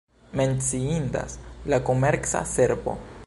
[0.39, 2.97] Menciindas la komerca servo.